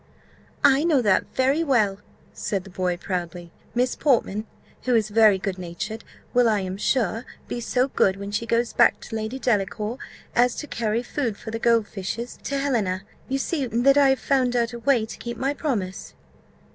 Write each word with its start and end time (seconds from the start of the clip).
"I 0.63 0.83
know 0.83 0.99
that 1.03 1.25
very 1.35 1.63
well," 1.63 1.99
said 2.33 2.63
the 2.63 2.71
boy, 2.71 2.97
proudly: 2.97 3.51
"Miss 3.75 3.95
Portman, 3.95 4.47
who 4.85 4.95
is 4.95 5.09
very 5.09 5.37
good 5.37 5.59
natured, 5.59 6.03
will, 6.33 6.49
I 6.49 6.61
am 6.61 6.75
sure, 6.75 7.23
be 7.47 7.59
so 7.61 7.87
good, 7.87 8.15
when 8.17 8.31
she 8.31 8.47
goes 8.47 8.73
back 8.73 8.99
to 9.01 9.15
Lady 9.15 9.37
Delacour, 9.37 9.99
as 10.35 10.55
to 10.55 10.65
carry 10.65 11.03
food 11.03 11.37
for 11.37 11.51
the 11.51 11.59
gold 11.59 11.87
fishes 11.87 12.39
to 12.45 12.57
Helena 12.57 13.03
you 13.29 13.37
see 13.37 13.67
that 13.67 13.95
I 13.95 14.09
have 14.09 14.19
found 14.19 14.55
out 14.55 14.73
a 14.73 14.79
way 14.79 15.05
to 15.05 15.17
keep 15.19 15.37
my 15.37 15.53
promise." 15.53 16.15